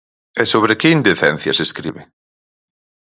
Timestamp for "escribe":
1.65-2.01